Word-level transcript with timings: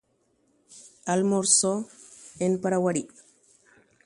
Okaruʼimíkuri 1.11 2.59
Paraguarípe. 2.61 3.15